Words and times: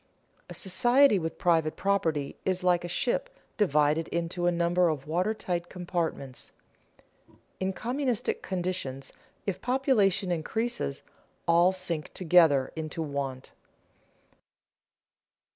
A 0.49 0.55
society 0.55 1.19
with 1.19 1.37
private 1.37 1.75
property 1.75 2.35
is 2.43 2.63
like 2.63 2.83
a 2.83 2.87
ship 2.87 3.29
divided 3.55 4.07
into 4.07 4.47
a 4.47 4.51
number 4.51 4.89
of 4.89 5.05
water 5.05 5.35
tight 5.35 5.69
compartments. 5.69 6.51
In 7.59 7.71
communistic 7.71 8.41
conditions 8.41 9.13
if 9.45 9.61
population 9.61 10.31
increases, 10.31 11.03
all 11.47 11.71
sink 11.71 12.11
together 12.15 12.71
into 12.75 13.03
want. 13.03 13.51